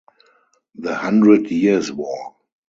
The 0.73 0.95
Hundred 0.95 1.51
Years' 1.51 1.91
War. 1.91 2.35